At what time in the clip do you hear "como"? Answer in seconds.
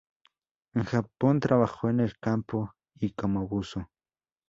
3.11-3.47